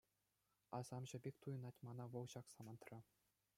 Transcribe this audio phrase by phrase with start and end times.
[0.77, 2.99] Асамҫӑ пек туйӑнать мана вӑл ҫак самантра.